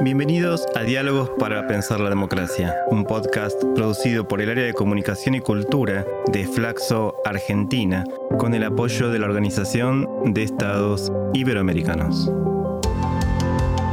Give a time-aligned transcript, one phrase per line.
[0.00, 5.36] Bienvenidos a Diálogos para Pensar la Democracia, un podcast producido por el área de comunicación
[5.36, 8.04] y cultura de Flaxo Argentina,
[8.38, 12.32] con el apoyo de la Organización de Estados Iberoamericanos.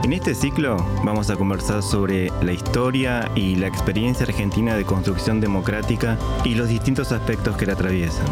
[0.04, 5.40] En este ciclo vamos a conversar sobre la historia y la experiencia argentina de construcción
[5.40, 8.26] democrática y los distintos aspectos que la atraviesan.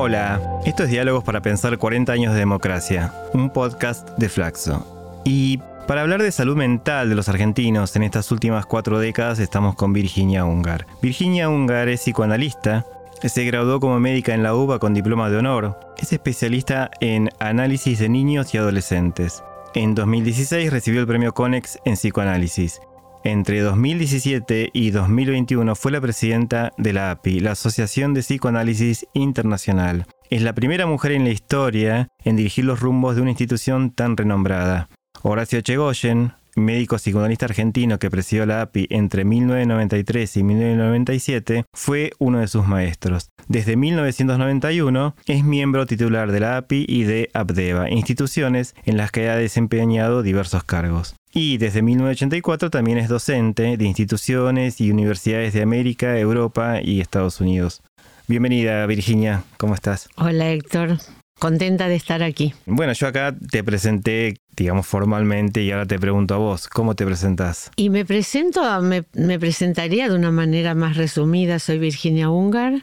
[0.00, 5.20] Hola, esto es Diálogos para Pensar 40 años de democracia, un podcast de Flaxo.
[5.24, 5.58] Y
[5.88, 9.92] para hablar de salud mental de los argentinos en estas últimas cuatro décadas estamos con
[9.92, 10.86] Virginia Ungar.
[11.02, 12.86] Virginia Ungar es psicoanalista,
[13.24, 17.98] se graduó como médica en la UBA con diploma de honor, es especialista en análisis
[17.98, 19.42] de niños y adolescentes.
[19.74, 22.80] En 2016 recibió el premio CONEX en psicoanálisis
[23.24, 30.06] entre 2017 y 2021 fue la presidenta de la API, la Asociación de Psicoanálisis Internacional.
[30.30, 34.16] Es la primera mujer en la historia en dirigir los rumbos de una institución tan
[34.16, 34.88] renombrada.
[35.22, 42.40] Horacio Chegoyen, médico psicoanalista argentino que presidió la API entre 1993 y 1997, fue uno
[42.40, 43.30] de sus maestros.
[43.48, 49.28] Desde 1991 es miembro titular de la API y de APDEVA, instituciones en las que
[49.28, 51.14] ha desempeñado diversos cargos.
[51.32, 57.40] Y desde 1984 también es docente de instituciones y universidades de América, Europa y Estados
[57.40, 57.82] Unidos.
[58.26, 60.08] Bienvenida Virginia, ¿cómo estás?
[60.16, 60.98] Hola Héctor,
[61.38, 62.54] contenta de estar aquí.
[62.66, 67.04] Bueno, yo acá te presenté, digamos, formalmente y ahora te pregunto a vos, ¿cómo te
[67.04, 67.70] presentás?
[67.76, 71.58] Y me presento, me, me presentaría de una manera más resumida.
[71.58, 72.82] Soy Virginia Ungar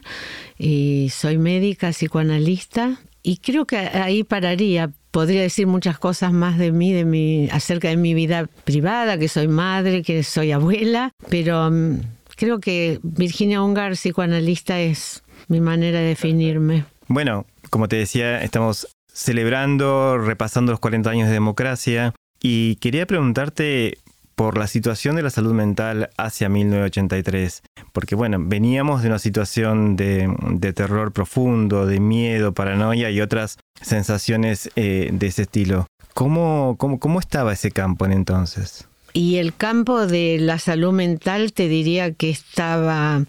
[0.58, 6.70] y soy médica, psicoanalista y creo que ahí pararía podría decir muchas cosas más de
[6.70, 11.70] mí, de mi, acerca de mi vida privada, que soy madre, que soy abuela, pero
[11.70, 12.00] mm,
[12.36, 16.84] creo que Virginia Ungar, psicoanalista, es mi manera de definirme.
[17.08, 23.98] Bueno, como te decía, estamos celebrando, repasando los 40 años de democracia y quería preguntarte
[24.36, 27.62] por la situación de la salud mental hacia 1983.
[27.92, 30.28] Porque bueno, veníamos de una situación de,
[30.74, 35.86] terror profundo, de miedo, paranoia y otras sensaciones eh, de ese estilo.
[36.12, 38.86] ¿Cómo, cómo, cómo estaba ese campo en entonces?
[39.14, 43.24] Y el campo de la salud mental te diría que estaba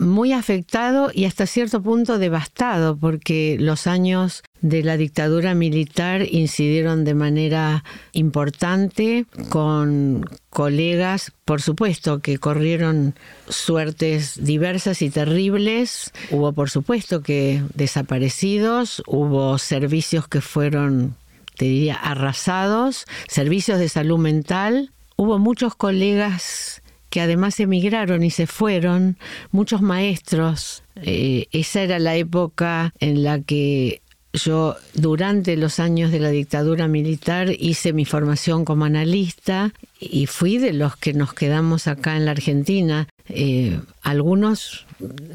[0.00, 7.04] muy afectado y hasta cierto punto devastado, porque los años de la dictadura militar incidieron
[7.04, 13.14] de manera importante con colegas, por supuesto, que corrieron
[13.48, 16.12] suertes diversas y terribles.
[16.30, 21.16] Hubo, por supuesto, que desaparecidos, hubo servicios que fueron,
[21.56, 24.92] te diría, arrasados, servicios de salud mental.
[25.16, 29.18] Hubo muchos colegas que además emigraron y se fueron,
[29.50, 30.82] muchos maestros.
[31.02, 34.00] Eh, esa era la época en la que
[34.32, 40.58] yo durante los años de la dictadura militar hice mi formación como analista y fui
[40.58, 43.08] de los que nos quedamos acá en la Argentina.
[43.28, 44.86] Eh, algunos,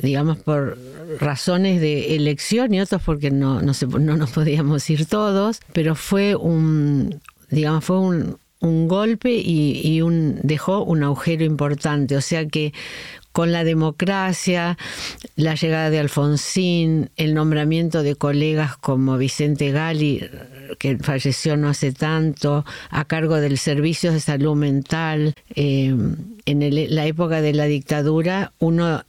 [0.02, 0.78] digamos, por
[1.20, 6.36] razones de elección y otros porque no, no, no nos podíamos ir todos, pero fue
[6.36, 12.18] un, digamos, fue un, un golpe y, un, dejó un agujero importante.
[12.18, 12.74] O sea que
[13.32, 14.78] con la democracia,
[15.36, 20.30] la llegada de Alfonsín, el nombramiento de colegas como Vicente Gali,
[20.80, 25.94] que falleció no hace tanto, a cargo del Servicio de Salud Mental, eh,
[26.46, 29.04] en la época de la dictadura, uno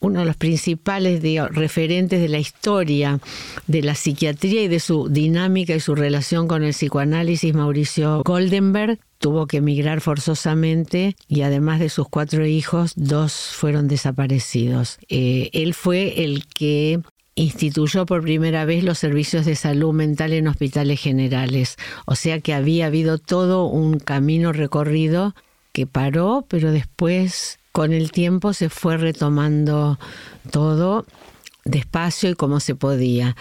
[0.00, 3.20] uno de los principales referentes de la historia
[3.66, 8.98] de la psiquiatría y de su dinámica y su relación con el psicoanálisis, Mauricio Goldenberg,
[9.18, 14.98] tuvo que emigrar forzosamente y además de sus cuatro hijos, dos fueron desaparecidos.
[15.08, 17.00] Eh, él fue el que
[17.34, 22.52] instituyó por primera vez los servicios de salud mental en hospitales generales, o sea que
[22.52, 25.34] había habido todo un camino recorrido
[25.72, 29.98] que paró, pero después con el tiempo se fue retomando
[30.50, 31.06] todo
[31.64, 33.36] despacio y como se podía.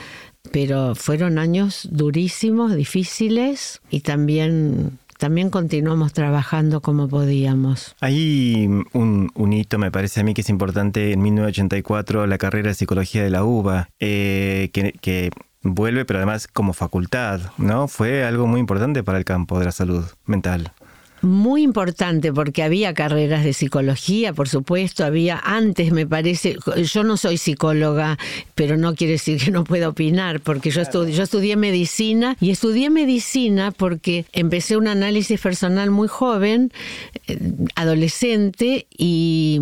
[0.52, 7.96] Pero fueron años durísimos, difíciles y también también continuamos trabajando como podíamos.
[8.00, 12.74] Hay un, hito, me parece a mí, que es importante en 1984, la carrera de
[12.74, 15.30] psicología de la UBA, eh, que, que,
[15.62, 17.88] vuelve, pero además como facultad, ¿no?
[17.88, 20.74] Fue algo muy importante para el campo de la salud mental
[21.22, 26.58] muy importante porque había carreras de psicología, por supuesto, había antes, me parece,
[26.92, 28.18] yo no soy psicóloga,
[28.56, 32.52] pero no quiere decir que no pueda opinar, porque yo, estudié, yo estudié medicina y
[32.52, 36.72] estudié medicina porque empecé un análisis personal muy joven,
[37.28, 37.38] eh,
[37.76, 39.60] adolescente, y,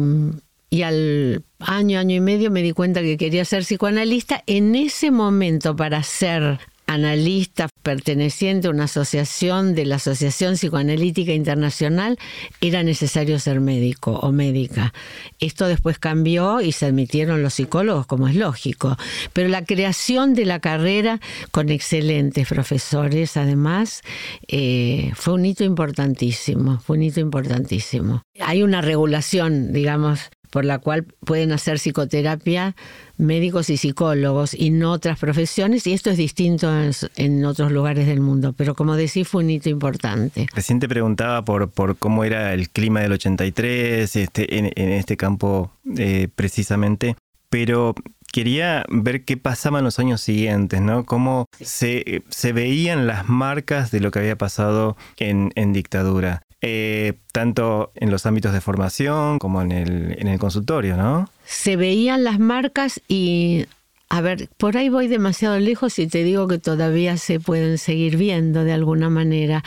[0.70, 4.44] y al año, año y medio me di cuenta que quería ser psicoanalista.
[4.48, 6.60] En ese momento, para ser
[6.90, 12.18] analista perteneciente a una asociación de la Asociación Psicoanalítica Internacional,
[12.62, 14.92] era necesario ser médico o médica.
[15.40, 18.98] Esto después cambió y se admitieron los psicólogos, como es lógico.
[19.34, 21.20] Pero la creación de la carrera
[21.52, 24.02] con excelentes profesores, además,
[24.48, 28.24] eh, fue un hito importantísimo, fue un hito importantísimo.
[28.40, 32.76] Hay una regulación, digamos, por la cual pueden hacer psicoterapia
[33.18, 36.72] médicos y psicólogos y no otras profesiones, y esto es distinto
[37.16, 40.48] en, otros lugares del mundo, pero como decís fue un hito importante.
[40.56, 45.72] Recién te preguntaba por, por cómo era el clima del 83 este, en, este campo
[45.98, 47.16] eh, precisamente,
[47.50, 47.94] pero
[48.32, 51.04] quería ver qué pasaba en los años siguientes, ¿no?
[51.04, 56.44] Cómo se, se veían las marcas de lo que había pasado en, en dictadura.
[56.62, 61.30] Eh, tanto en los ámbitos de formación como en el, en el consultorio, ¿no?
[61.46, 63.66] Se veían las marcas y
[64.12, 68.18] a ver, por ahí voy demasiado lejos y te digo que todavía se pueden seguir
[68.18, 69.64] viendo de alguna manera.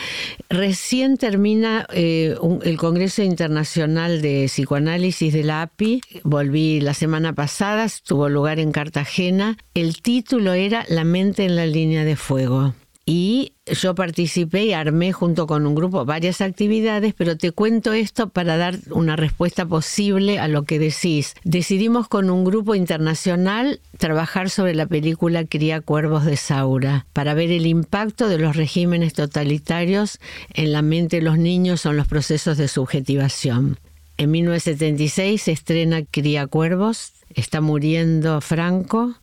[0.50, 6.00] Recién termina eh, el Congreso Internacional de Psicoanálisis de la API.
[6.24, 9.56] Volví la semana pasada, tuvo lugar en Cartagena.
[9.74, 12.74] El título era La mente en la línea de fuego
[13.04, 18.28] y yo participé y armé junto con un grupo varias actividades, pero te cuento esto
[18.28, 21.34] para dar una respuesta posible a lo que decís.
[21.43, 27.50] Decidimos con un grupo internacional trabajar sobre la película Cría Cuervos de Saura para ver
[27.50, 30.20] el impacto de los regímenes totalitarios
[30.54, 33.78] en la mente de los niños o en los procesos de subjetivación.
[34.16, 39.14] En 1976 se estrena Cría Cuervos, está muriendo Franco,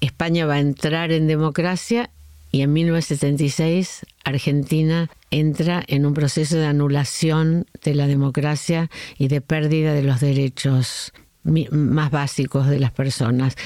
[0.00, 2.10] España va a entrar en democracia
[2.50, 9.40] y en 1976 Argentina entra en un proceso de anulación de la democracia y de
[9.40, 11.12] pérdida de los derechos
[11.44, 13.56] más básicos de las personas.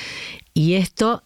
[0.54, 1.22] Y esto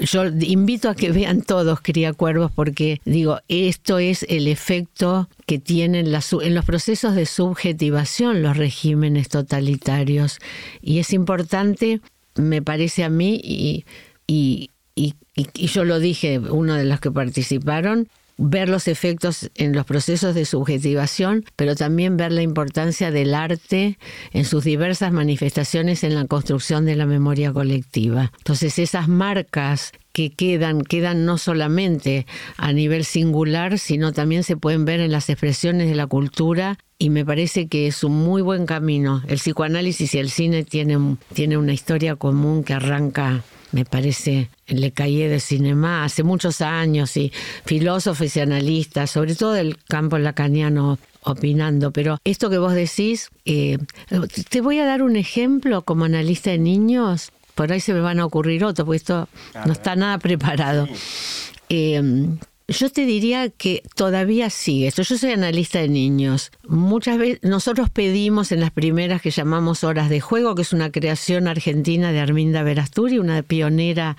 [0.00, 5.58] yo invito a que vean todos Cría Cuervos porque digo, esto es el efecto que
[5.58, 10.38] tienen en los procesos de subjetivación los regímenes totalitarios.
[10.82, 12.00] Y es importante,
[12.34, 13.84] me parece a mí, y,
[14.26, 19.86] y y, yo lo dije, uno de los que participaron, ver los efectos en los
[19.86, 23.98] procesos de subjetivación, pero también ver la importancia del arte
[24.32, 28.32] en sus diversas manifestaciones en la construcción de la memoria colectiva.
[28.38, 32.26] Entonces esas marcas que quedan, quedan no solamente
[32.56, 37.10] a nivel singular, sino también se pueden ver en las expresiones de la cultura y
[37.10, 39.22] me parece que es un muy buen camino.
[39.26, 43.42] El psicoanálisis y el cine tienen, tienen una historia común que arranca
[43.74, 47.32] me parece, Le Cahiers de Cinema, hace muchos años, y
[47.64, 51.90] filósofos y analistas, sobre todo del campo lacaniano, opinando.
[51.90, 53.78] Pero esto que vos decís, eh,
[54.48, 58.20] te voy a dar un ejemplo como analista de niños, por ahí se me van
[58.20, 59.28] a ocurrir otros, porque esto
[59.66, 60.86] no está nada preparado.
[61.68, 62.00] Eh,
[62.66, 65.02] yo te diría que todavía sigue esto.
[65.02, 66.50] Yo soy analista de niños.
[66.66, 70.90] Muchas veces nosotros pedimos en las primeras que llamamos horas de juego, que es una
[70.90, 74.16] creación argentina de Arminda Verasturi, una pionera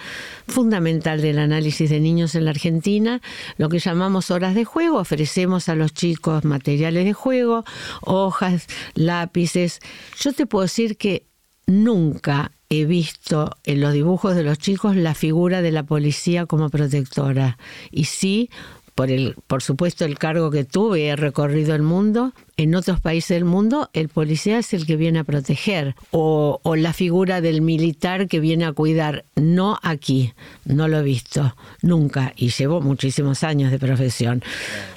[0.47, 3.19] fundamental del análisis de niños en la Argentina,
[3.57, 5.00] lo que llamamos horas de juego.
[5.00, 7.65] Ofrecemos a los chicos materiales de juego,
[8.01, 9.80] hojas, lápices.
[10.19, 11.25] Yo te puedo decir que
[11.65, 12.51] nunca
[12.81, 17.57] he visto en los dibujos de los chicos la figura de la policía como protectora.
[17.92, 18.50] Y sí,
[18.95, 23.36] por, el, por supuesto el cargo que tuve, he recorrido el mundo, en otros países
[23.36, 28.27] del mundo el policía es el que viene a proteger o, la figura del militar
[28.27, 29.25] que viene a cuidar.
[29.36, 34.41] No aquí, no lo he visto nunca y llevo muchísimos años de profesión.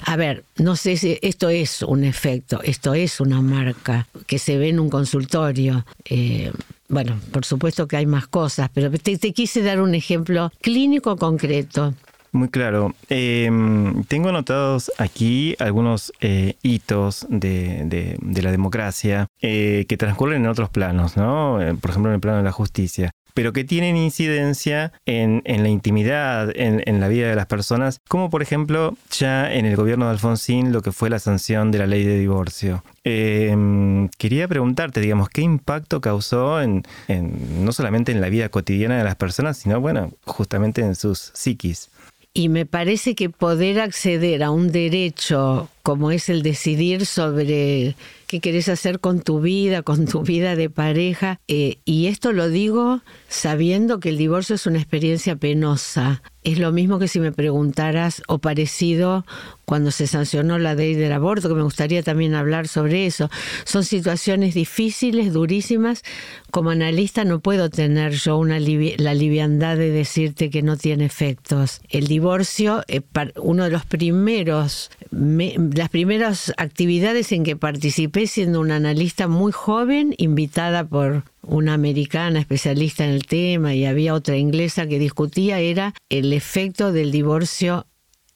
[0.05, 4.57] A ver, no sé si esto es un efecto, esto es una marca que se
[4.57, 5.85] ve en un consultorio.
[6.05, 6.51] Eh,
[6.89, 11.93] bueno, por supuesto que hay más cosas, pero te, quise dar un ejemplo clínico concreto.
[12.31, 12.93] Muy claro.
[13.09, 20.69] Em, tengo anotados aquí algunos eh, hitos de, la democracia eh, que transcurren en otros
[20.69, 21.61] planos, ¿no?
[21.61, 25.69] Eh, por ejemplo, en el plano de la justicia pero que tienen incidencia en, la
[25.69, 30.11] intimidad, en, la vida de las personas, como por ejemplo ya en el gobierno de
[30.11, 32.83] Alfonsín lo que fue la sanción de la ley de divorcio.
[33.05, 39.05] Em, quería preguntarte, digamos, ¿qué impacto causó en, no solamente en la vida cotidiana de
[39.05, 41.91] las personas, sino, bueno, justamente en sus psiquis?
[42.33, 47.95] Y me parece que poder acceder a un derecho como es el decidir sobre
[48.29, 51.41] qué querés hacer con tu vida, con tu vida de pareja.
[51.47, 56.21] Eh, y esto lo digo sabiendo que el divorcio es una experiencia penosa.
[56.43, 59.25] Es lo mismo que si me preguntaras, o parecido
[59.65, 63.29] cuando se sancionó la ley del aborto, que me gustaría también hablar sobre eso.
[63.65, 66.03] Son situaciones difíciles, durísimas.
[66.49, 71.81] Como analista no puedo tener yo una la liviandad de decirte que no tiene efectos.
[71.89, 73.01] El divorcio, eh,
[73.35, 80.15] uno de los primeros, las primeras actividades en que participé siendo una analista muy joven,
[80.17, 85.93] invitada por una americana especialista en el tema y había otra inglesa que discutía, era
[86.09, 87.85] el efecto del divorcio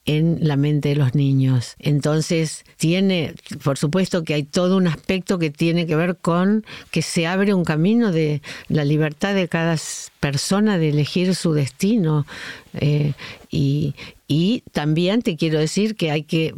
[0.05, 1.75] en la mente de los niños.
[1.79, 7.01] Entonces, tiene, por supuesto que hay todo un aspecto que tiene que ver con que
[7.01, 9.77] se abre un camino de la libertad de cada
[10.19, 12.25] persona de elegir su destino.
[12.73, 13.13] Eh,
[13.49, 13.95] y,
[14.27, 16.53] y también te quiero decir que hay que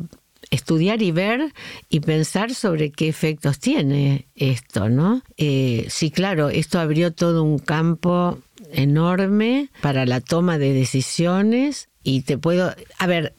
[0.51, 1.53] estudiar y ver
[1.89, 5.21] y pensar sobre qué efectos tiene esto, ¿no?
[5.37, 8.39] Eh, sí, claro, esto abrió todo un campo
[8.71, 13.33] enorme para la toma de decisiones y te puedo, a ver,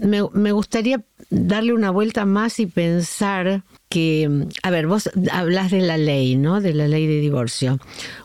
[0.00, 5.80] me, me gustaría darle una vuelta más y pensar que, a ver, vos hablas de
[5.80, 6.60] la ley, ¿no?
[6.60, 7.78] De la ley de divorcio.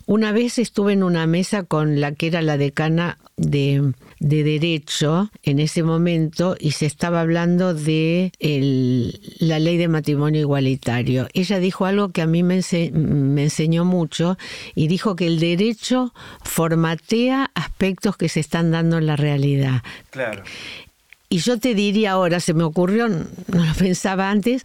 [0.05, 5.59] Una vez estuve en una mesa con la que era la decana de, Derecho en
[5.59, 11.27] ese momento y se estaba hablando de la ley de matrimonio igualitario.
[11.33, 12.61] Ella dijo algo que a mí me,
[12.93, 14.37] me enseñó mucho
[14.75, 16.13] y dijo que el derecho
[16.43, 19.83] formatea aspectos que se están dando en la realidad.
[20.09, 20.43] Claro.
[21.27, 24.63] Y yo te diría ahora, se me ocurrió, no lo pensaba antes,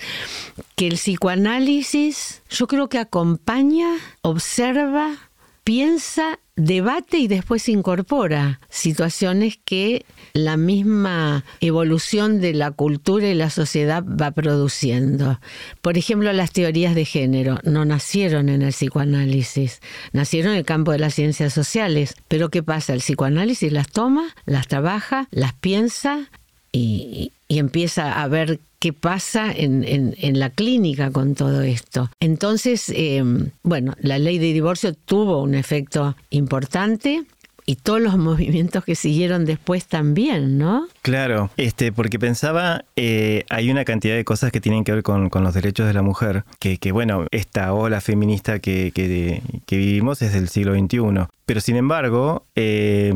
[0.77, 3.89] que el psicoanálisis yo creo que acompaña,
[4.21, 5.17] observa,
[5.65, 13.49] piensa, debate y después incorpora situaciones que la misma evolución de la cultura y la
[13.49, 15.41] sociedad va produciendo.
[15.81, 19.81] Por ejemplo, las teorías de género no nacieron en el psicoanálisis,
[20.13, 22.15] nacieron en el campo de las ciencias sociales.
[22.27, 22.93] Pero ¿qué pasa?
[22.93, 26.29] El psicoanálisis las toma, las trabaja, las piensa
[26.73, 32.11] y, empieza a ver qué pasa en, la clínica con todo esto.
[32.21, 33.23] Entonces, eh,
[33.63, 37.25] bueno, la ley de divorcio tuvo un efecto importante
[37.69, 40.89] y todos los movimientos que siguieron después también, ¿no?
[41.03, 45.29] Claro, este, porque pensaba, eh, hay una cantidad de cosas que tienen que ver con,
[45.31, 50.33] los derechos de la mujer, que, bueno, esta ola feminista que, que, que vivimos es
[50.33, 51.27] del siglo XXI.
[51.45, 53.15] Pero sin embargo, eh,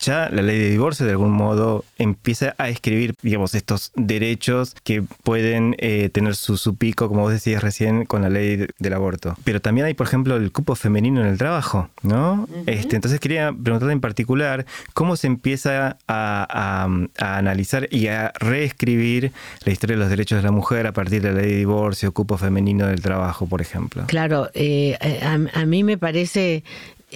[0.00, 5.02] ya la ley de divorcio de algún modo empieza a escribir, digamos, estos derechos que
[5.22, 9.36] pueden eh, tener su, pico, como vos decías recién, con la ley del aborto.
[9.44, 12.48] Pero también hay, por ejemplo, el cupo femenino en el trabajo, ¿no?
[12.66, 19.32] este, entonces quería preguntarle en particular cómo se empieza a, analizar y a reescribir
[19.64, 22.12] la historia de los derechos de la mujer a partir de la ley de divorcio,
[22.12, 24.04] cupo femenino del trabajo, por ejemplo.
[24.06, 26.64] Claro, eh, a mí me parece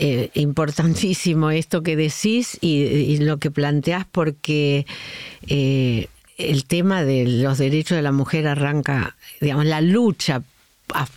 [0.00, 4.86] eh, importantísimo esto que decís y, lo que planteás porque
[5.48, 10.42] eh, el tema de los derechos de la mujer arranca, digamos, la lucha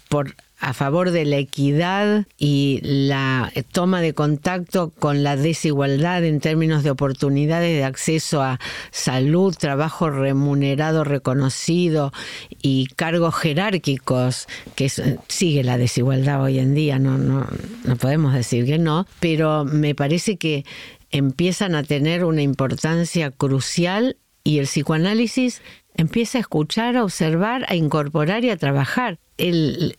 [0.10, 6.39] por a favor de la equidad y la toma de contacto con la desigualdad en
[6.39, 8.60] términos de oportunidades de acceso a
[8.91, 12.13] salud, trabajo remunerado, reconocido
[12.62, 14.89] y cargos jerárquicos, que
[15.27, 17.48] sigue la desigualdad hoy en día, no, no,
[17.84, 20.63] no podemos decir que no, pero me parece que
[21.10, 25.63] empiezan a tener una importancia crucial y el psicoanálisis
[25.96, 29.20] empieza a escuchar, a observar, a incorporar y a trabajar.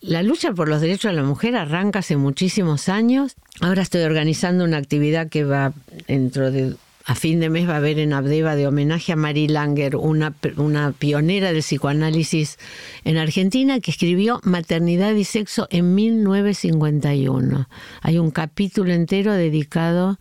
[0.01, 3.35] La lucha por los derechos de la mujer arranca hace muchísimos años.
[3.61, 5.73] Ahora estoy organizando una actividad que va
[6.07, 9.49] dentro de a fin de mes va a haber en Abdeva de homenaje a Mary
[9.49, 12.59] Langer, una, una pionera del psicoanálisis
[13.05, 17.69] en Argentina que escribió Maternidad y Sexo en 1951.
[18.03, 20.19] Hay un capítulo entero dedicado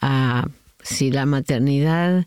[0.00, 0.48] a
[0.82, 2.26] si la maternidad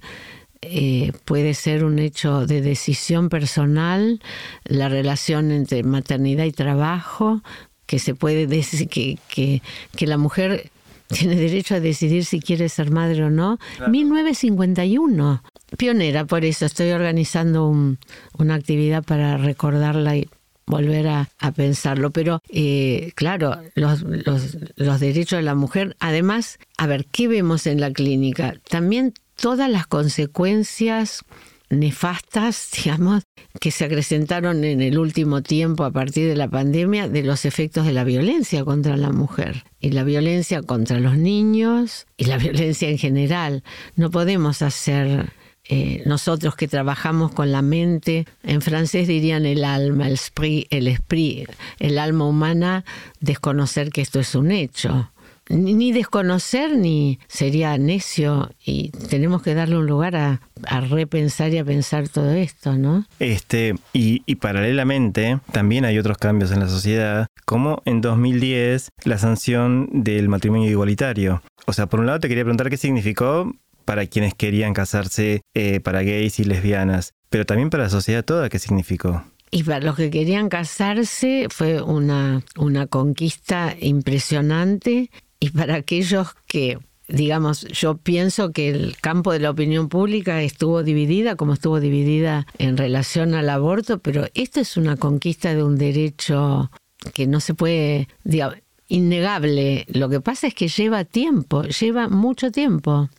[0.64, 4.22] eh, puede ser un hecho de decisión personal,
[4.64, 7.42] la relación entre maternidad y trabajo,
[7.88, 10.70] que se puede decir que, que, la mujer
[11.08, 13.58] tiene derecho a decidir si quiere ser madre o no.
[13.90, 15.44] 1951.
[15.78, 20.30] Pionera, por eso estoy organizando una actividad para recordarla y
[20.68, 22.12] volver a, pensarlo.
[22.12, 27.66] Pero, eh, claro, los, los, los derechos de la mujer, además, a ver, ¿qué vemos
[27.66, 28.56] en la clínica?
[28.70, 31.26] También todas las consecuencias
[31.70, 33.24] nefastas, digamos,
[33.60, 37.86] que se acrecentaron en el último tiempo a partir de la pandemia de los efectos
[37.86, 42.88] de la violencia contra la mujer y la violencia contra los niños y la violencia
[42.90, 43.64] en general.
[43.96, 45.34] No podemos hacer
[45.68, 50.88] eh, nosotros que trabajamos con la mente, en francés dirían el alma, el esprit, el
[50.88, 52.86] esprit, el alma humana,
[53.20, 55.11] desconocer que esto es un hecho
[55.52, 60.42] ni desconocer ni sería necio y tenemos que darle un lugar a,
[60.90, 63.06] repensar y a pensar todo esto, ¿no?
[63.20, 69.18] Este, y, y, paralelamente también hay otros cambios en la sociedad, como en 2010 la
[69.18, 71.42] sanción del matrimonio igualitario.
[71.66, 73.52] O sea, por un lado te quería preguntar qué significó
[73.86, 78.50] para quienes querían casarse eh, para gays y lesbianas, pero también para la sociedad toda,
[78.50, 79.24] ¿qué significó?
[79.50, 85.10] Y para los que querían casarse fue una, una conquista impresionante
[85.42, 90.84] y para aquellos que, digamos, yo pienso que el campo de la opinión pública estuvo
[90.84, 95.78] dividida como estuvo dividida en relación al aborto, pero esto es una conquista de un
[95.78, 96.70] derecho
[97.16, 98.58] que no se puede, digamos,
[98.88, 99.86] innegable.
[99.90, 103.10] Lo que pasa es que lleva tiempo, lleva mucho tiempo.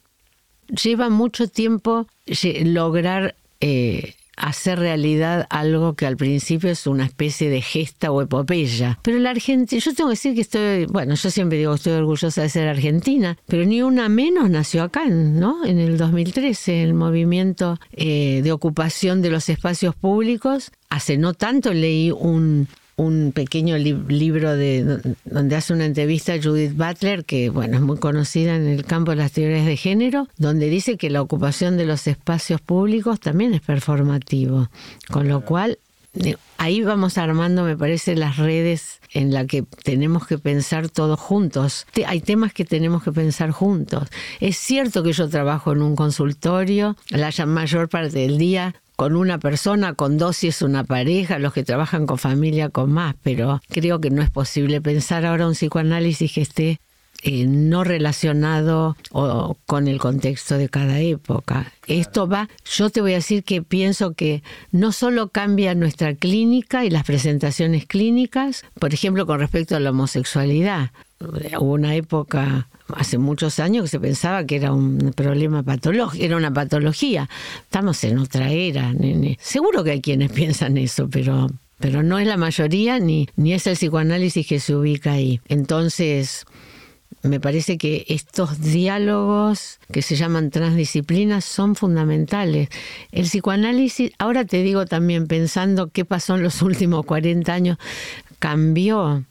[0.68, 2.06] Lleva mucho tiempo
[2.62, 8.98] lograr eh, hacer realidad algo que al principio es una especie de gesta o epopeya.
[9.02, 11.92] Pero la Argentina, yo tengo que decir que estoy, bueno, yo siempre digo que estoy
[11.94, 15.64] orgullosa de ser argentina, pero ni una menos nació acá, ¿no?
[15.64, 20.72] En el 2013, el movimiento eh, de ocupación de los espacios públicos.
[20.90, 22.68] Hace no tanto leí un,
[23.02, 27.98] un pequeño libro de donde hace una entrevista a Judith Butler, que bueno, es muy
[27.98, 31.86] conocida en el campo de las teorías de género, donde dice que la ocupación de
[31.86, 34.68] los espacios públicos también es performativo,
[35.10, 35.78] con lo cual
[36.58, 41.86] ahí vamos armando, me parece, las redes en las que tenemos que pensar todos juntos.
[42.06, 44.08] Hay temas que tenemos que pensar juntos.
[44.40, 49.38] Es cierto que yo trabajo en un consultorio la mayor parte del día con una
[49.38, 53.60] persona, con dos si es una pareja, los que trabajan con familia con más, pero
[53.68, 56.80] creo que no es posible pensar ahora un psicoanálisis que esté
[57.24, 61.72] eh, no relacionado o, con el contexto de cada época.
[61.86, 66.84] Esto va, yo te voy a decir que pienso que no solo cambia nuestra clínica
[66.84, 70.90] y las presentaciones clínicas, por ejemplo, con respecto a la homosexualidad.
[71.58, 76.36] Hubo una época hace muchos años que se pensaba que era un problema patológico, era
[76.36, 77.28] una patología.
[77.62, 79.38] Estamos en otra era, nene.
[79.40, 81.48] Seguro que hay quienes piensan eso, pero
[81.78, 85.40] pero no es la mayoría ni, ni es el psicoanálisis que se ubica ahí.
[85.48, 86.46] Entonces,
[87.22, 92.68] me parece que estos diálogos que se llaman transdisciplinas son fundamentales.
[93.10, 97.78] El psicoanálisis, ahora te digo también pensando qué pasó en los últimos 40 años,
[98.38, 99.24] cambió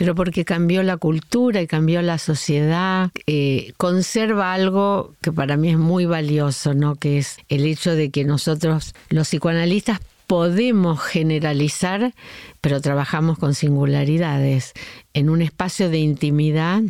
[0.00, 5.68] pero porque cambió la cultura y cambió la sociedad, eh, conserva algo que para mí
[5.68, 6.94] es muy valioso, ¿no?
[6.94, 12.14] que es el hecho de que nosotros, los psicoanalistas, podemos generalizar,
[12.62, 14.72] pero trabajamos con singularidades,
[15.12, 16.80] en un espacio de intimidad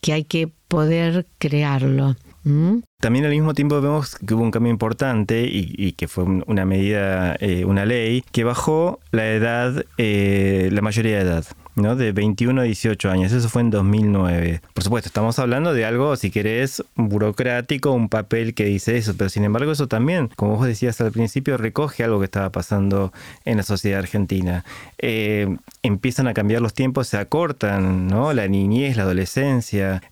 [0.00, 2.14] que hay que poder crearlo.
[3.00, 7.34] También al mismo tiempo vemos que hubo un cambio importante y, que fue una medida,
[7.40, 11.46] eh, una ley, que bajó la edad, eh, la mayoría de edad.
[11.76, 11.96] ¿no?
[11.96, 13.32] De 21 a 18 años.
[13.32, 14.60] Eso fue en 2009.
[14.74, 19.30] Por supuesto, estamos hablando de algo, si querés, burocrático, un papel que dice eso, pero
[19.30, 23.14] sin embargo eso también, como vos decías al principio, recoge algo que estaba pasando
[23.46, 24.64] en la sociedad argentina.
[24.98, 28.34] Eh, empiezan a cambiar los tiempos, se acortan, ¿no?
[28.34, 30.02] La niñez, la adolescencia,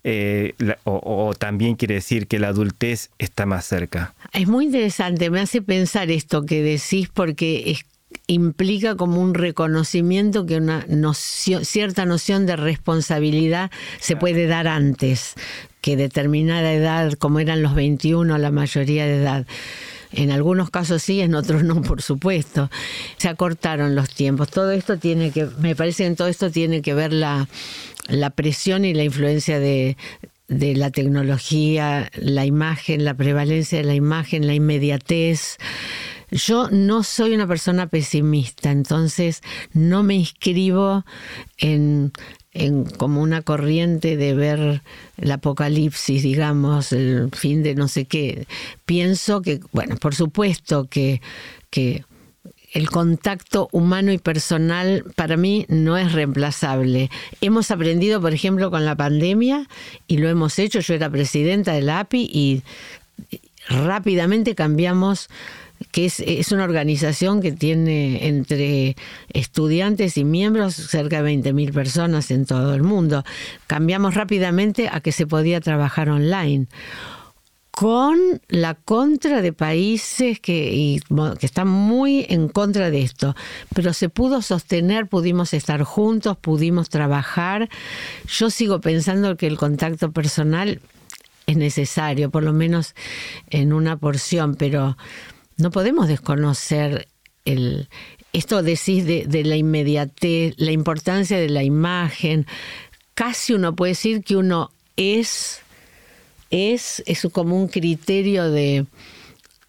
[0.85, 2.78] o, o también quiere decir que la adultez
[3.17, 4.13] está más cerca.
[4.33, 7.85] Es muy interesante, me hace pensar esto que decís porque es
[8.27, 15.33] implica como un reconocimiento que una cierta noción de responsabilidad se puede dar antes
[15.81, 19.47] que determinada edad, como eran los 21, la mayoría de edad.
[20.11, 22.69] En algunos casos sí, en otros no, por supuesto.
[23.17, 24.49] Se acortaron los tiempos.
[24.49, 27.47] Todo esto tiene que, me parece que en todo esto tiene que ver la,
[28.07, 29.97] la presión y la influencia de,
[30.49, 35.57] de la tecnología, la imagen, la prevalencia de la imagen, la inmediatez.
[36.31, 39.41] Yo no soy una persona pesimista, entonces
[39.73, 41.05] no me inscribo
[41.57, 42.11] en,
[42.51, 44.81] en como una corriente de ver
[45.17, 48.47] el apocalipsis, digamos, el fin de no sé qué.
[48.85, 51.21] Pienso que, bueno, por supuesto que,
[51.69, 52.03] que
[52.71, 57.09] el contacto humano y personal para mí no es reemplazable.
[57.41, 59.67] Hemos aprendido, por ejemplo, con la pandemia
[60.07, 60.79] y lo hemos hecho.
[60.79, 62.63] Yo era presidenta de la API y
[63.67, 65.29] rápidamente cambiamos
[65.91, 68.95] que es, una organización que tiene entre
[69.29, 73.23] estudiantes y miembros cerca de 20.000 personas en todo el mundo.
[73.65, 76.67] Cambiamos rápidamente a que se podía trabajar online
[77.79, 80.99] con la contra de países que,
[81.39, 83.37] que, están muy en contra de esto,
[83.73, 87.69] pero se pudo sostener, pudimos estar juntos, pudimos trabajar.
[88.27, 90.81] Yo sigo pensando que el contacto personal
[91.47, 92.95] es necesario, por lo menos
[93.49, 94.97] en una porción, pero
[95.55, 97.07] no podemos desconocer
[97.45, 97.87] el,
[98.33, 102.45] esto decís de, de, la inmediatez, la importancia de la imagen.
[103.13, 105.61] Casi uno puede decir que uno es,
[106.49, 108.85] es, es como un criterio de,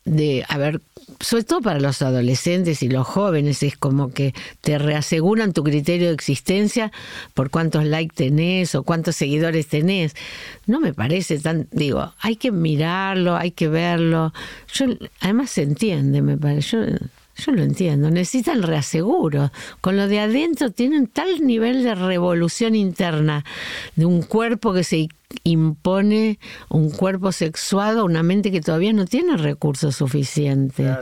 [0.05, 0.81] de, a ver,
[1.21, 6.09] sobre todo para los adolescentes y los jóvenes, es como que te reaseguran tu criterio
[6.09, 6.93] de existencia
[7.35, 10.15] por cuántos likes tenés o cuántos seguidores tenés.
[10.67, 14.33] No me parece tan, digo, hay que mirarlo, hay que verlo.
[14.73, 14.87] Yo,
[15.21, 16.99] además se entiende, me parece.
[17.41, 19.51] Yo lo entiendo, necesitan reaseguro.
[19.81, 23.45] Con lo de adentro tienen tal nivel de revolución interna
[23.97, 25.09] de un cuerpo que se
[25.45, 30.99] impone, un cuerpo sexuado, una mente que todavía no tiene recursos suficientes.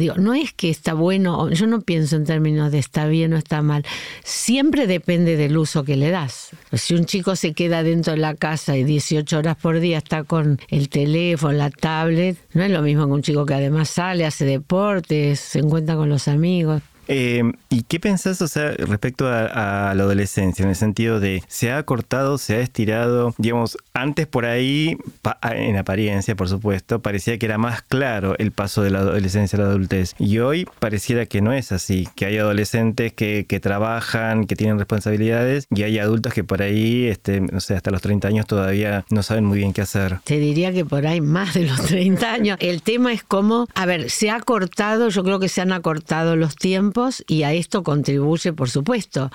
[0.00, 3.36] Digo, no es que está bueno, yo no pienso en términos de está bien o
[3.36, 3.84] está mal,
[4.24, 6.50] siempre depende del uso que le das.
[6.72, 10.24] Si un chico se queda dentro de la casa y 18 horas por día está
[10.24, 14.24] con el teléfono, la tablet, no es lo mismo que un chico que además sale,
[14.24, 16.82] hace deportes, se encuentra con los amigos.
[17.12, 21.72] Eh, ¿Y qué pensás, o sea, respecto a, la adolescencia, en el sentido de se
[21.72, 24.96] ha acortado, se ha estirado, digamos, antes por ahí,
[25.42, 29.62] en apariencia, por supuesto, parecía que era más claro el paso de la adolescencia a
[29.62, 30.14] la adultez.
[30.20, 35.66] Y hoy pareciera que no es así, que hay adolescentes que, trabajan, que tienen responsabilidades,
[35.74, 39.24] y hay adultos que por ahí, este, no sé, hasta los 30 años todavía no
[39.24, 40.20] saben muy bien qué hacer.
[40.22, 42.56] Te diría que por ahí más de los 30 años.
[42.60, 46.36] El tema es cómo, a ver, se ha acortado, yo creo que se han acortado
[46.36, 49.30] los tiempos y a esto contribuye, por supuesto,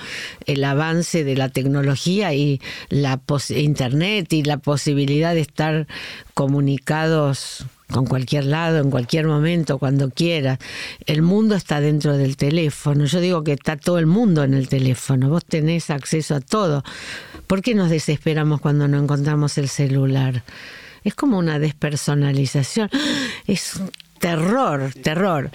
[0.45, 5.87] el avance de la tecnología y la Internet y la posibilidad de estar
[6.33, 10.59] comunicados con cualquier lado, en cualquier momento, cuando quiera.
[11.05, 13.05] El mundo está dentro del teléfono.
[13.05, 15.29] Yo digo que está todo el mundo en el teléfono.
[15.29, 16.83] Vos tenés acceso a todo.
[17.47, 20.43] ¿Por qué nos desesperamos cuando no encontramos el celular?
[21.03, 22.89] Es como una despersonalización.
[23.45, 23.79] Es
[24.25, 25.51] terror, terror.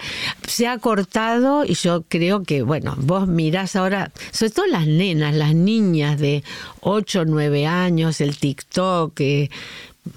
[0.47, 5.35] Se ha cortado y yo creo que, bueno, vos mirás ahora, sobre todo las nenas,
[5.35, 6.41] las niñas de
[6.79, 9.49] 8, 9 años, el TikTok, eh,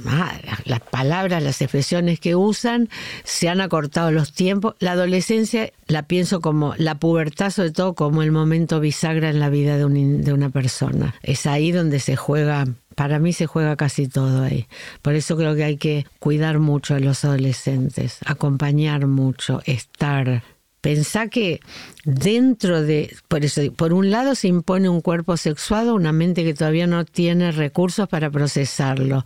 [0.07, 2.89] ah, las palabras, las expresiones que usan,
[3.25, 4.77] se han acortado los tiempos.
[4.79, 9.51] La adolescencia la pienso como la pubertad, sobre todo como el momento bisagra en la
[9.51, 11.17] vida de, de una persona.
[11.25, 14.67] Es ahí donde se juega para mí se juega casi todo ahí.
[15.03, 20.43] Por eso creo que hay que cuidar mucho a los adolescentes, acompañar mucho, estar.
[20.81, 21.61] Pensá que
[22.05, 26.55] dentro de, por eso, por un lado se impone un cuerpo sexuado, una mente que
[26.55, 29.25] todavía no tiene recursos para procesarlo.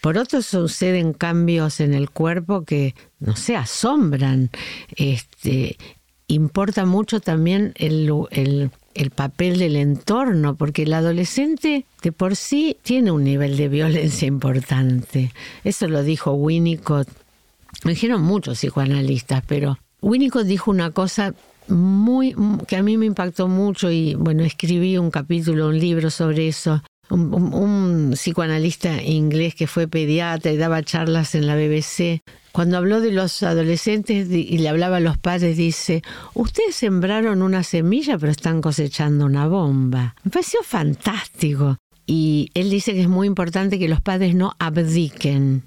[0.00, 4.50] Por otro suceden cambios en el cuerpo que, no sé, asombran.
[4.96, 5.76] Este,
[6.28, 12.76] importa mucho también el, el el papel del entorno, porque el adolescente de por sí
[12.82, 15.32] tiene un nivel de violencia importante.
[15.64, 17.08] Eso lo dijo Winnicott.
[17.84, 21.34] Lo dijeron muchos psicoanalistas, pero Winnicott dijo una cosa
[21.68, 22.34] muy
[22.66, 26.82] que a mí me impactó mucho y bueno, escribí un capítulo, un libro sobre eso.
[27.08, 32.22] Un, un, psicoanalista inglés que fue pediatra y daba charlas en la BBC
[32.56, 37.62] cuando habló de los adolescentes y le hablaba a los padres, dice, ustedes sembraron una
[37.62, 40.14] semilla pero están cosechando una bomba.
[40.24, 41.76] Me pareció fantástico.
[42.06, 45.64] Y él dice que es muy importante que los padres no abdiquen.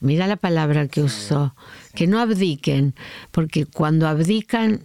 [0.00, 1.54] Mira la palabra que usó,
[1.94, 2.96] que no abdiquen,
[3.30, 4.80] porque cuando abdican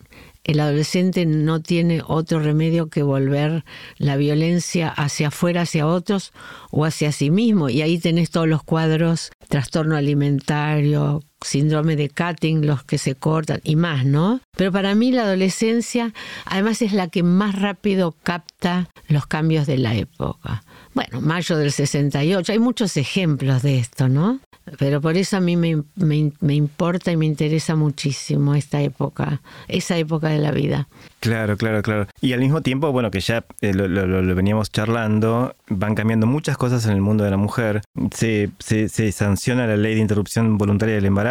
[0.49, 3.63] el adolescente no tiene otro remedio que volver
[3.97, 6.33] la violencia hacia afuera, hacia otros
[6.71, 7.69] o hacia sí mismo.
[7.69, 13.61] Y ahí tenés todos los cuadros, trastorno alimentario, síndrome de cutting, los que se cortan
[13.63, 14.41] y más, ¿no?
[14.57, 16.13] Pero para mí la adolescencia
[16.45, 20.63] además es la que más rápido capta los cambios de la época.
[20.93, 24.39] Bueno, mayo del 68, hay muchos ejemplos de esto, ¿no?
[24.77, 29.97] Pero por eso a mí me, me, importa y me interesa muchísimo esta época, esa
[29.97, 30.87] época de la vida.
[31.19, 32.07] Claro, claro, claro.
[32.21, 36.85] Y al mismo tiempo, bueno, que ya eh, lo, veníamos charlando, van cambiando muchas cosas
[36.85, 37.81] en el mundo de la mujer.
[38.13, 41.28] Se, se, se sanciona la ley de interrupción voluntaria del embarazo,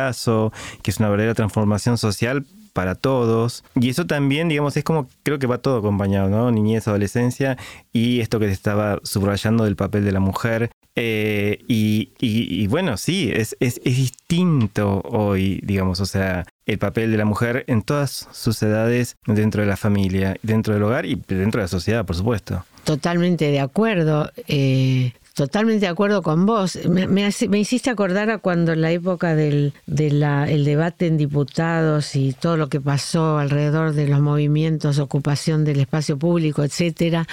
[0.83, 3.65] que es una verdadera transformación social para todos.
[3.75, 6.51] Y eso también, digamos, es como, creo que va todo acompañado, ¿no?
[6.51, 7.57] Niñez, adolescencia
[7.93, 13.31] y esto que te estaba subrayando del papel de la mujer eh, y, bueno, sí,
[13.33, 18.61] es, es, distinto hoy, digamos, o sea, el papel de la mujer en todas sus
[18.65, 22.65] edades dentro de la familia, dentro del hogar y dentro de la sociedad, por supuesto.
[22.83, 24.31] Totalmente de acuerdo.
[24.49, 26.77] Eh, totalmente de acuerdo con vos.
[26.89, 32.33] Me, me, hiciste acordar a cuando en la época del el debate en diputados y
[32.33, 37.29] todo lo que pasó alrededor de los movimientos, ocupación del espacio público, etcétera,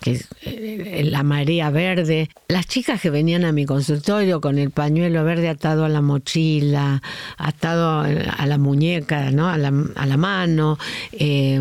[0.00, 2.30] que es eh, la marea verde.
[2.46, 7.02] Las chicas que venían a mi consultorio con el pañuelo verde atado a la mochila,
[7.38, 9.48] atado a la muñeca, ¿no?
[9.48, 10.78] a, la, mano.
[11.10, 11.60] Eh,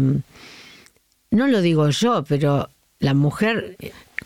[1.32, 3.78] no lo digo yo, pero la mujer,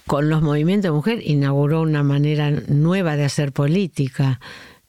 [0.08, 4.40] con los movimientos de mujer, inauguró una manera nueva de hacer política.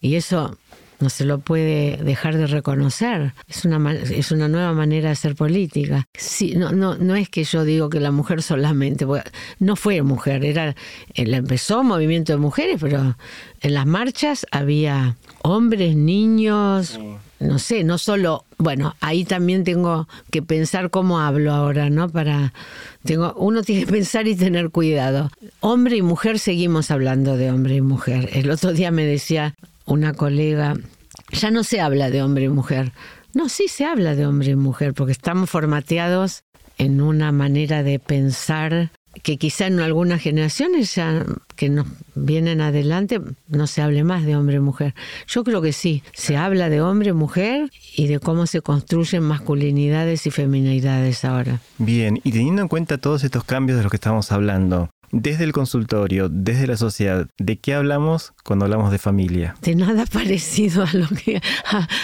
[0.01, 0.57] Y eso
[0.99, 3.35] no se lo puede dejar de reconocer.
[3.49, 6.07] Es una, es una nueva manera de hacer política.
[6.15, 9.07] Sí, no, no, no es que yo digo que la mujer solamente,
[9.59, 10.75] no fue mujer, era,
[11.15, 13.17] empezó movimiento de mujeres, pero
[13.61, 16.99] en las marchas había hombres, niños,
[17.39, 22.09] no sé, no solo, bueno, ahí también tengo que pensar cómo hablo ahora, ¿no?
[22.09, 22.53] Para
[23.05, 25.31] tengo uno tiene que pensar y tener cuidado.
[25.61, 28.31] Hombre y mujer seguimos hablando de hombre y mujer.
[28.33, 30.75] El otro día me decía una colega,
[31.31, 32.93] ya no se habla de hombre y mujer.
[33.35, 36.43] No, sí se habla de hombre y mujer, porque estamos formateados
[36.79, 38.91] en una manera de pensar
[39.23, 41.25] que quizá en algunas generaciones ya
[41.57, 44.95] que nos vienen adelante no se hable más de hombre y mujer.
[45.27, 49.23] Yo creo que sí, se habla de hombre y mujer y de cómo se construyen
[49.23, 51.61] masculinidades y feminidades ahora.
[51.79, 55.53] Bien, y teniendo en cuenta todos estos cambios de los que estamos hablando, desde el
[55.53, 59.55] consultorio, desde la sociedad, ¿de qué hablamos cuando hablamos de familia?
[59.63, 61.41] De nada parecido a lo que,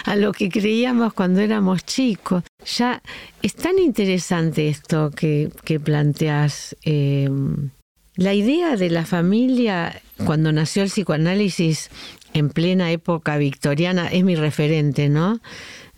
[0.04, 2.44] a, lo que creíamos cuando éramos chicos.
[2.76, 3.02] Ya
[3.42, 6.76] es tan interesante esto que, que planteas.
[6.82, 7.70] Em,
[8.16, 11.90] la idea de la familia, cuando nació el psicoanálisis
[12.34, 15.40] en plena época victoriana, es mi referente, ¿no?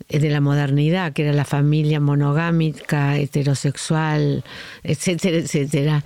[0.07, 4.43] de la modernidad, que era la familia monogámica, heterosexual,
[4.83, 6.03] etcétera, etcétera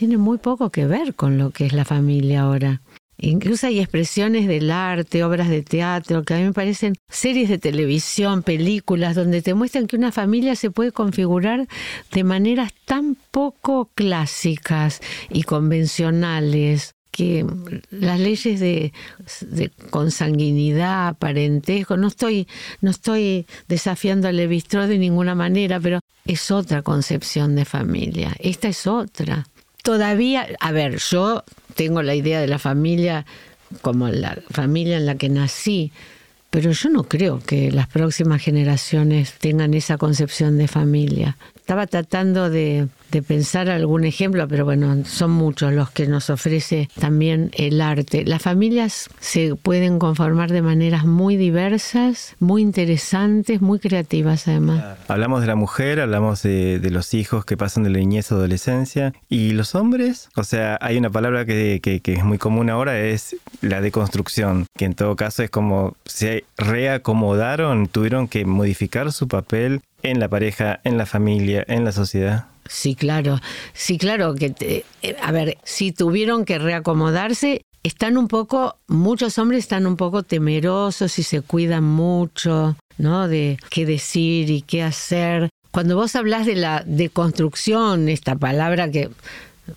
[0.00, 2.80] tiene muy poco que ver con lo que es la familia ahora.
[3.18, 7.58] Incluso hay expresiones del arte, obras de teatro, que a mí me parecen series de
[7.58, 11.68] televisión, películas, donde te muestran que una familia se puede configurar
[12.12, 17.44] de maneras tan poco clásicas y convencionales que
[17.90, 18.94] las leyes de,
[19.90, 22.48] consanguinidad, parentesco, no estoy,
[22.80, 28.34] no estoy desafiando al Levi de ninguna manera, pero es otra concepción de familia.
[28.38, 29.46] Esta es otra
[29.82, 33.26] todavía, a ver, yo tengo la idea de la familia
[33.82, 35.92] como la familia en la que nací,
[36.50, 41.36] pero yo no creo que las próximas generaciones tengan esa concepción de familia.
[41.70, 42.88] Estaba tratando de,
[43.28, 48.24] pensar algún ejemplo, pero bueno, son muchos los que nos ofrece también el arte.
[48.24, 54.98] Las familias se pueden conformar de maneras muy diversas, muy interesantes, muy creativas además.
[55.06, 59.12] Hablamos de la mujer, hablamos de, los hijos que pasan de la niñez a adolescencia.
[59.28, 60.28] ¿Y los hombres?
[60.34, 64.86] O sea, hay una palabra que, que es muy común ahora, es la deconstrucción, que
[64.86, 70.80] en todo caso es como se reacomodaron, tuvieron que modificar su papel en la pareja,
[70.84, 72.46] en la familia, en la sociedad?
[72.68, 73.40] Sí, claro.
[73.72, 74.34] Sí, claro.
[74.34, 74.54] Que
[75.02, 80.22] eh, a ver, si tuvieron que reacomodarse, están un poco, muchos hombres están un poco
[80.22, 83.28] temerosos y se cuidan mucho, ¿no?
[83.28, 85.48] De qué decir y qué hacer.
[85.70, 89.10] Cuando vos hablas de la deconstrucción, esta palabra que,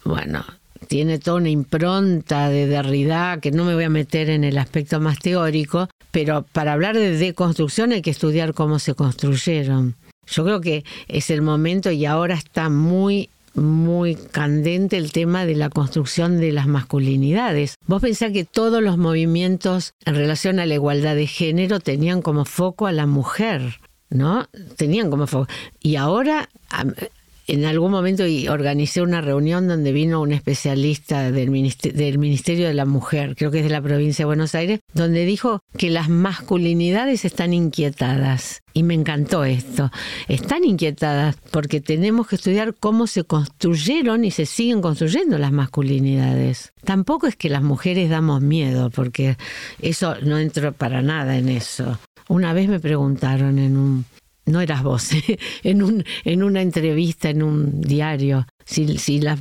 [0.03, 0.43] bueno,
[0.87, 4.99] tiene toda una impronta de Derrida, que no me voy a meter en el aspecto
[4.99, 9.95] más teórico, pero para hablar de deconstrucción hay que estudiar cómo se construyeron.
[10.27, 15.55] Yo creo que es el momento y ahora está muy muy candente el tema de
[15.55, 17.75] la construcción de las masculinidades.
[17.85, 22.45] Vos pensás que todos los movimientos en relación a la igualdad de género tenían como
[22.45, 24.47] foco a la mujer, ¿no?
[24.75, 25.47] Tenían como foco.
[25.81, 26.49] Y ahora
[27.47, 33.35] en algún momento organicé una reunión donde vino un especialista del ministerio, de la Mujer,
[33.35, 37.53] creo que es de la provincia de Buenos Aires, donde dijo que las masculinidades están
[37.53, 38.61] inquietadas.
[38.75, 39.91] Y me encantó esto.
[40.27, 46.73] Están inquietadas porque tenemos que estudiar cómo se construyeron y se siguen construyendo las masculinidades.
[46.83, 49.37] Tampoco es que las mujeres damos miedo, porque
[49.79, 51.99] eso no entro para nada en eso.
[52.29, 54.05] Una vez me preguntaron en un
[54.45, 55.09] no eras vos,
[55.63, 59.39] en, un, en una entrevista en un diario, si, si los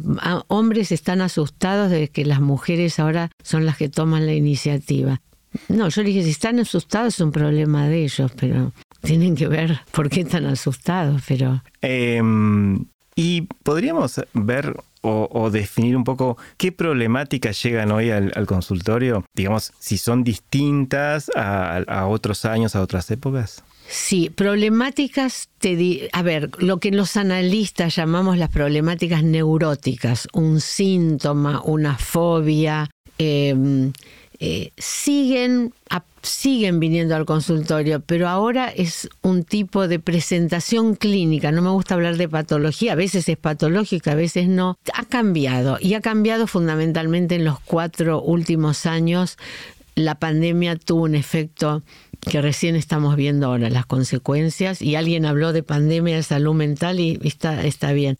[0.48, 5.20] hombres están asustados de que las mujeres ahora son las que toman la iniciativa.
[5.68, 9.48] No, yo le dije, si están asustados es un problema de ellos, pero tienen que
[9.48, 11.62] ver por qué están asustados, pero...
[11.82, 19.72] Em, y podríamos ver o, definir un poco qué problemáticas llegan hoy al, consultorio, digamos,
[19.80, 23.64] si son distintas a otros años, a otras épocas.
[23.88, 31.62] Sí, problemáticas, te a ver, lo que los analistas llamamos las problemáticas neuróticas, un síntoma,
[31.62, 33.92] una fobia, em,
[34.44, 35.72] eh, siguen,
[36.22, 41.52] siguen viniendo al consultorio, pero ahora es un tipo de presentación clínica.
[41.52, 44.78] No me gusta hablar de patología, a veces es patológica, a veces no.
[44.94, 49.38] Ha cambiado y ha cambiado fundamentalmente en los cuatro últimos años.
[49.94, 51.82] La pandemia tuvo un efecto
[52.28, 57.00] que recién estamos viendo ahora las consecuencias y alguien habló de pandemia de salud mental
[57.00, 58.16] y está, está bien.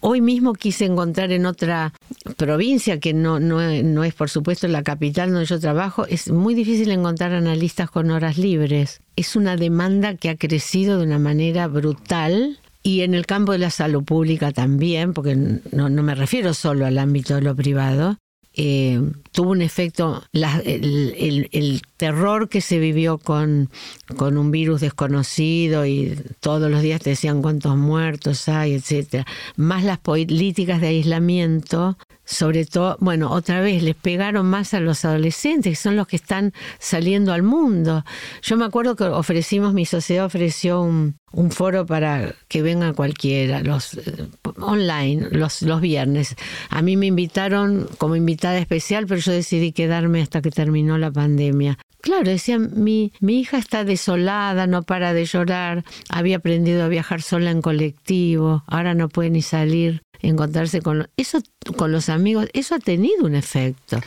[0.00, 1.92] Hoy mismo quise encontrar en otra
[2.36, 6.54] provincia, que no, no, no es por supuesto la capital donde yo trabajo, es muy
[6.54, 9.00] difícil encontrar analistas con horas libres.
[9.16, 13.58] Es una demanda que ha crecido de una manera brutal y en el campo de
[13.58, 18.18] la salud pública también, porque no, no me refiero solo al ámbito de lo privado,
[18.54, 23.70] eh, tuvo un efecto, el, terror que se vivió con,
[24.16, 29.84] con un virus desconocido y todos los días te decían cuántos muertos hay, etcétera, más
[29.84, 35.70] las políticas de aislamiento, sobre todo, bueno, otra vez les pegaron más a los adolescentes,
[35.70, 38.04] que son los que están saliendo al mundo.
[38.42, 41.14] Yo me acuerdo que ofrecimos, mi sociedad ofreció un,
[41.50, 46.34] foro para que venga cualquiera, los eh, online, los, los viernes.
[46.68, 51.10] A mí me invitaron como invitada especial, pero yo decidí quedarme hasta que terminó la
[51.10, 51.78] pandemia.
[52.00, 57.22] Claro, decían, mi, mi hija está desolada, no para de llorar, había aprendido a viajar
[57.22, 61.40] sola en colectivo, ahora no puede ni salir encontrarse con eso
[61.76, 64.00] con los amigos eso ha tenido un efecto.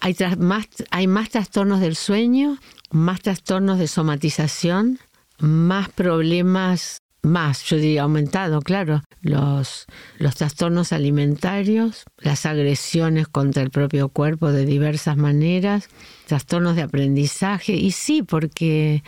[0.00, 2.58] Hay más hay más trastornos del sueño
[2.90, 5.00] más trastornos de somatización
[5.38, 9.86] más problemas, más, yo diría aumentado, claro, los,
[10.18, 15.88] los trastornos alimentarios, las agresiones contra el propio cuerpo de diversas maneras,
[16.26, 19.02] trastornos de aprendizaje, y sí, porque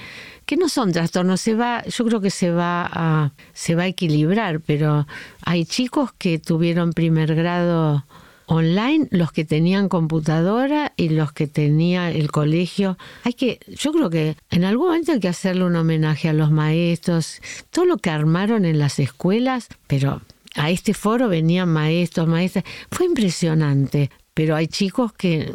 [0.44, 3.86] que no son trastornos, se va, yo creo que se va a, se va a
[3.86, 5.06] equilibrar, pero
[5.44, 8.04] hay chicos que tuvieron primer grado
[8.48, 12.98] online los que tenían computadora y los que tenía el colegio.
[13.24, 16.50] Hay que, yo creo que en algún momento hay que hacerle un homenaje a los
[16.50, 20.22] maestros, todo lo que armaron en las escuelas, pero
[20.56, 25.54] a este foro venían maestros, maestras, fue impresionante, pero hay chicos que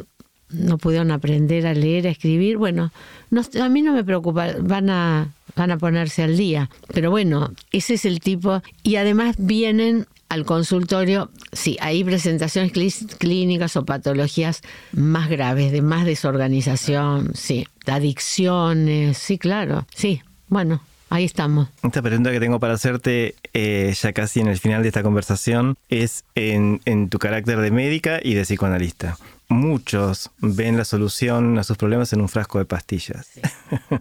[0.49, 2.91] no pudieron aprender a leer, a escribir, bueno,
[3.59, 7.95] a mí no me preocupa, van a, van a ponerse al día, pero bueno, ese
[7.95, 12.71] es el tipo, y además vienen al consultorio, sí, hay presentaciones
[13.19, 20.81] clínicas o patologías más graves, de más desorganización, sí, adicciones, sí, claro, sí, bueno.
[21.13, 21.69] Ahí estamos.
[21.83, 25.77] Esta pregunta que tengo para hacerte, eh, ya casi en el final de esta conversación,
[25.87, 29.15] es en, en tu carácter de médica y de psicoanalista
[29.49, 33.29] muchos ven la solución a sus problemas en un frasco de pastillas.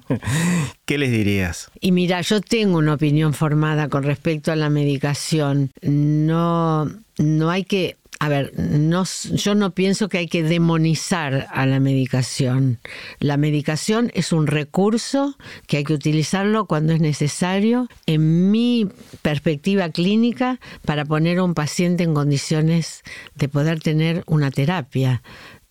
[0.86, 1.70] ¿Qué les dirías?
[1.80, 5.70] Y mira, yo tengo una opinión formada con respecto a la medicación.
[5.82, 11.66] No, no hay que a ver, no, yo no pienso que hay que demonizar a
[11.66, 12.78] la medicación.
[13.18, 18.88] La medicación es un recurso que hay que utilizarlo cuando es necesario, en mi
[19.22, 23.02] perspectiva clínica, para poner a un paciente en condiciones
[23.34, 25.24] de poder tener una terapia.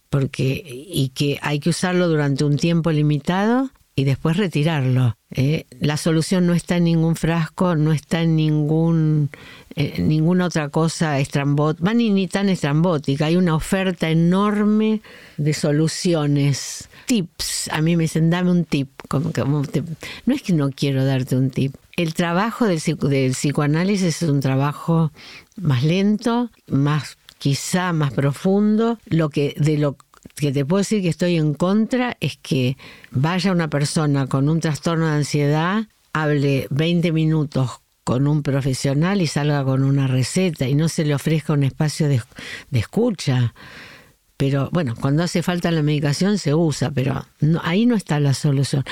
[0.09, 5.17] Porque, y que hay que usarlo durante un tiempo limitado y después retirarlo.
[5.31, 5.65] ¿eh?
[5.79, 9.29] la solución no está en ningún frasco, no está en ningún
[9.75, 13.25] eh, ninguna otra cosa estrambótica, ni, ni tan estrambótica.
[13.25, 15.01] Hay una oferta enorme
[15.37, 16.89] de soluciones.
[17.05, 18.89] Tips, a mí me dicen, dame un tip.
[19.07, 19.31] Como,
[20.25, 21.75] no es que no quiero darte un tip.
[21.95, 25.11] El trabajo del, del psicoanálisis es un trabajo
[25.55, 29.97] más lento, más quizá más profundo, lo que de lo
[30.35, 32.77] que te puedo decir que estoy en contra es que
[33.11, 39.27] vaya una persona con un trastorno de ansiedad, hable 20 minutos con un profesional y
[39.27, 42.21] salga con una receta y no se le ofrezca un espacio de,
[42.71, 43.53] escucha.
[44.37, 47.27] Pero bueno, cuando hace falta la medicación se usa, pero
[47.61, 48.83] ahí no está la solución.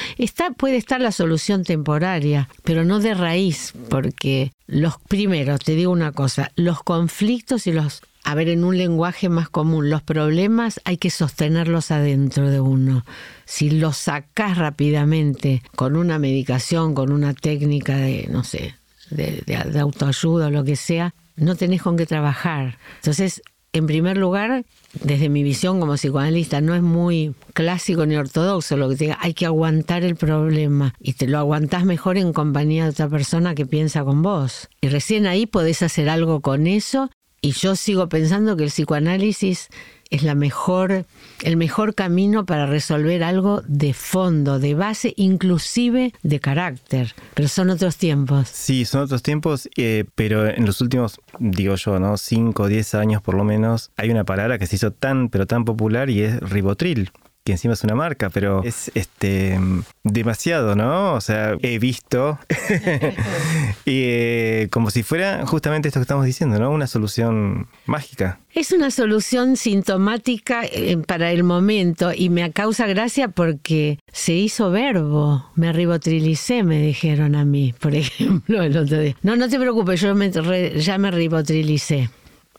[0.58, 6.12] Puede estar la solución temporaria, pero no de raíz, porque los primeros, te digo una
[6.12, 10.98] cosa, los conflictos y los a ver, en un lenguaje más común, los problemas hay
[10.98, 13.04] que sostenerlos adentro de uno.
[13.46, 18.76] Si los sacas rápidamente con una medicación, con una técnica de, no sé,
[19.10, 22.78] de, autoayuda o lo que sea, no tenés con qué trabajar.
[22.98, 23.42] Entonces,
[23.74, 24.64] en primer lugar,
[24.94, 29.18] desde mi visión como psicoanalista, no es muy clásico ni ortodoxo lo que te diga,
[29.22, 33.56] hay que aguantar el problema y te lo aguantás mejor en compañía de otra persona
[33.56, 34.70] que piensa con vos.
[34.82, 37.10] Y recién ahí podés hacer algo con eso
[37.42, 39.70] y yo sigo pensando que el psicoanálisis
[40.10, 41.06] es la mejor,
[41.44, 47.14] el mejor camino para resolver algo de fondo, de base, inclusive de carácter.
[47.36, 48.48] Pero son otros tiempos.
[48.50, 52.18] Sí, son otros tiempos, eh, pero en los últimos, digo yo, ¿no?
[52.18, 55.46] 5 o 10 años por lo menos, hay una palabra que se hizo tan, pero
[55.46, 57.12] tan popular y es ribotril
[57.44, 59.60] que encima es una marca, pero es este
[60.04, 61.14] demasiado, ¿no?
[61.14, 62.38] O sea, he visto
[63.86, 66.72] y eh, como si fuera justamente esto que estamos diciendo, ¿no?
[66.72, 68.40] Una solución mágica.
[68.54, 74.72] Es una solución sintomática eh, para el momento y me causa gracia porque se hizo
[74.72, 75.46] verbo.
[75.56, 79.16] Me ribotrilicé, me dijeron a mí, por ejemplo, el otro día.
[79.22, 80.14] No, no te preocupes, yo
[80.76, 82.10] ya me ribotrilicé.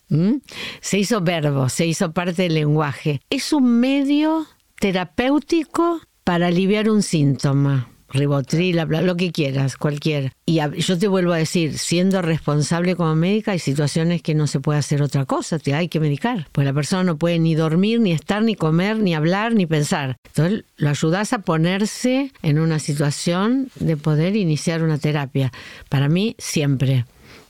[0.09, 0.39] ¿Mm?
[0.81, 3.21] Se hizo verbo, se hizo parte del lenguaje.
[3.31, 4.47] Es un medio
[4.81, 7.87] terapéutico para aliviar un síntoma.
[8.13, 10.33] Ribotril, lo que quieras, cualquier.
[10.45, 14.59] Y yo te vuelvo a decir, siendo responsable como médica, hay situaciones que no se
[14.59, 16.49] puede hacer otra cosa, te hay que medicar.
[16.51, 20.17] Pues la persona no puede ni dormir, ni estar, ni comer, ni hablar, ni pensar.
[20.27, 25.53] Entonces lo ayudas a ponerse en una situación de poder iniciar una terapia.
[25.89, 27.05] Para mí, siempre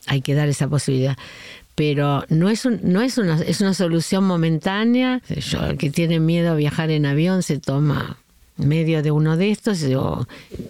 [0.05, 1.17] hay que dar esa posibilidad
[1.75, 5.21] pero no es, no es, una, es una solución momentánea.
[5.29, 8.17] el que tiene miedo a viajar en avión se toma
[8.57, 9.83] medio de uno de estos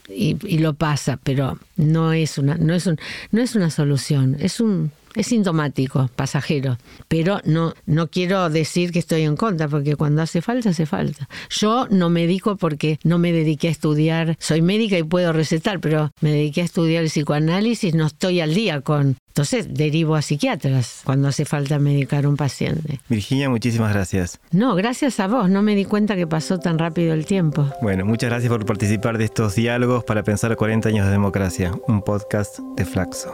[0.09, 2.97] y, lo pasa, pero no es una, no es un,
[3.31, 8.99] no es una solución, es un es sintomático, pasajero, pero no, no quiero decir que
[8.99, 11.27] estoy en contra, porque cuando hace falta, hace falta.
[11.49, 16.11] Yo no medico porque no me dediqué a estudiar, soy médica y puedo recetar, pero
[16.21, 19.17] me dediqué a estudiar el psicoanálisis, no estoy al día con...
[19.27, 22.99] Entonces derivo a psiquiatras cuando hace falta medicar a un paciente.
[23.07, 24.41] Virginia, muchísimas gracias.
[24.51, 27.65] No, gracias a vos, no me di cuenta que pasó tan rápido el tiempo.
[27.81, 32.01] Bueno, muchas gracias por participar de estos diálogos para pensar 40 años de democracia, un
[32.01, 33.31] podcast de Flaxo.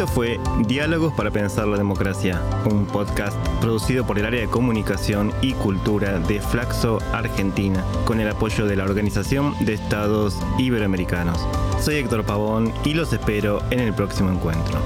[0.00, 5.30] Esto fue Diálogos para Pensar la Democracia, un podcast producido por el área de comunicación
[5.42, 11.46] y cultura de Flaxo Argentina, con el apoyo de la Organización de Estados Iberoamericanos.
[11.82, 14.80] Soy Héctor Pavón y los espero en el próximo encuentro.